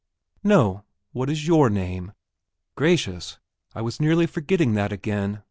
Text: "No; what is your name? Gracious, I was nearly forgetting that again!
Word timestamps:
"No; 0.43 0.83
what 1.11 1.29
is 1.29 1.45
your 1.45 1.69
name? 1.69 2.13
Gracious, 2.73 3.37
I 3.75 3.81
was 3.83 3.99
nearly 4.01 4.25
forgetting 4.25 4.73
that 4.73 4.91
again! 4.91 5.39